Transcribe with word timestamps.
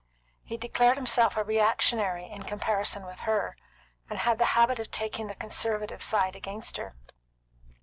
He 0.43 0.57
declared 0.57 0.97
himself 0.97 1.37
a 1.37 1.43
reactionary 1.43 2.25
in 2.25 2.41
comparison 2.41 3.05
with 3.05 3.19
her, 3.19 3.55
and 4.09 4.17
had 4.17 4.39
the 4.39 4.45
habit 4.57 4.79
of 4.79 4.89
taking 4.89 5.27
the 5.27 5.35
conservative 5.35 6.01
side 6.01 6.35
against 6.35 6.77
her. 6.77 6.95